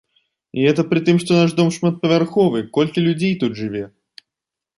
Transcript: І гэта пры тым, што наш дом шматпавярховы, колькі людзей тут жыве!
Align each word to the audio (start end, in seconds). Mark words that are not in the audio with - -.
І 0.59 0.63
гэта 0.67 0.85
пры 0.93 0.99
тым, 1.09 1.19
што 1.23 1.37
наш 1.39 1.53
дом 1.59 1.69
шматпавярховы, 1.75 2.63
колькі 2.79 3.05
людзей 3.07 3.37
тут 3.45 3.51
жыве! 3.61 3.83